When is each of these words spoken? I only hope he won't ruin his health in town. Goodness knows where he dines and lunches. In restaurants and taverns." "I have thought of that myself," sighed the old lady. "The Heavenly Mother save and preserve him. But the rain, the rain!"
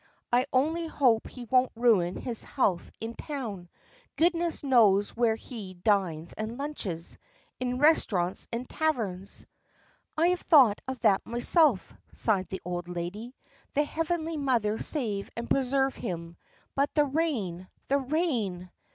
I 0.33 0.47
only 0.51 0.87
hope 0.87 1.27
he 1.27 1.43
won't 1.45 1.71
ruin 1.75 2.15
his 2.17 2.41
health 2.43 2.89
in 2.99 3.13
town. 3.13 3.69
Goodness 4.15 4.63
knows 4.63 5.11
where 5.15 5.35
he 5.35 5.75
dines 5.75 6.33
and 6.33 6.57
lunches. 6.57 7.19
In 7.59 7.77
restaurants 7.77 8.47
and 8.51 8.67
taverns." 8.67 9.45
"I 10.17 10.29
have 10.29 10.39
thought 10.41 10.81
of 10.87 10.99
that 11.01 11.23
myself," 11.23 11.93
sighed 12.15 12.49
the 12.49 12.63
old 12.65 12.87
lady. 12.87 13.35
"The 13.75 13.83
Heavenly 13.83 14.37
Mother 14.37 14.79
save 14.79 15.29
and 15.37 15.47
preserve 15.47 15.93
him. 15.93 16.35
But 16.73 16.91
the 16.95 17.05
rain, 17.05 17.67
the 17.85 17.99
rain!" 17.99 18.71